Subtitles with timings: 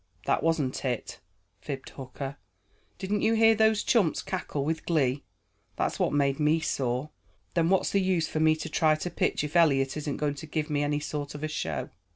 [0.25, 1.19] "That wasn't it,"
[1.59, 2.37] fibbed Hooker.
[2.97, 5.23] "Didn't you hear those chumps cackle with glee?
[5.75, 7.11] That's what made me sore.
[7.53, 10.47] Then what's the use for me to try to pitch if Eliot isn't going to
[10.47, 11.91] give me any sort of a show?"